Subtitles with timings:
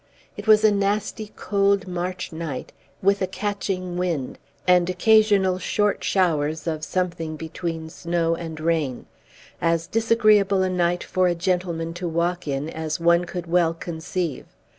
[0.35, 2.71] It was a nasty cold March night,
[3.03, 9.05] with a catching wind, and occasional short showers of something between snow and rain,
[9.61, 14.47] as disagreeable a night for a gentleman to walk in as one could well conceive.